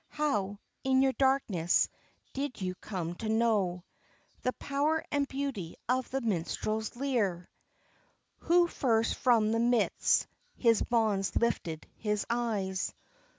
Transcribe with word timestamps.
How, 0.09 0.57
in 0.83 1.03
your 1.03 1.13
darkness, 1.13 1.87
did 2.33 2.59
you 2.59 2.73
come 2.73 3.13
to 3.17 3.29
know 3.29 3.83
The 4.41 4.53
power 4.53 5.05
and 5.11 5.27
beauty 5.27 5.75
of 5.87 6.09
the 6.09 6.21
minstrel's 6.21 6.95
lyre? 6.95 7.47
Who 8.39 8.65
first 8.67 9.13
from 9.13 9.69
midst 9.69 10.25
his 10.55 10.81
bonds 10.81 11.35
lifted 11.35 11.85
his 11.97 12.25
eyes? 12.31 12.95